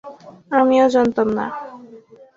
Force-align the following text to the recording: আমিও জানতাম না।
আমিও 0.51 0.85
জানতাম 0.93 1.27
না। 1.37 1.45